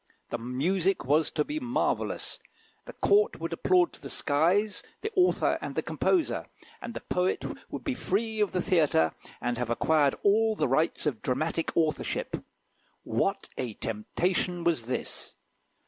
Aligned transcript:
The 0.31 0.39
music 0.39 1.05
was 1.05 1.29
to 1.29 1.43
be 1.45 1.59
marvellous, 1.59 2.39
the 2.85 2.93
Court 2.93 3.39
would 3.39 3.53
applaud 3.53 3.93
to 3.93 4.01
the 4.01 4.09
skies 4.09 4.81
the 5.01 5.11
author 5.15 5.59
and 5.61 5.75
the 5.75 5.83
composer, 5.83 6.47
and 6.81 6.95
the 6.95 7.01
poet 7.01 7.45
would 7.69 7.83
be 7.83 7.93
free 7.93 8.39
of 8.39 8.51
the 8.51 8.63
theatre, 8.63 9.13
and 9.39 9.59
have 9.59 9.69
acquired 9.69 10.15
all 10.23 10.55
the 10.55 10.67
rights 10.67 11.05
of 11.05 11.21
dramatic 11.21 11.71
authorship. 11.77 12.43
What 13.03 13.49
a 13.59 13.75
temptation 13.75 14.63
was 14.63 14.87
this! 14.87 15.35